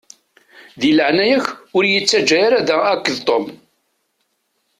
Di 0.79 0.91
leɛnaya-k 0.97 1.47
ur 1.77 1.83
yi-ttaǧǧa 1.91 2.37
ara 2.45 2.67
da 2.67 2.77
akked 2.93 3.17
Tom. 3.27 3.45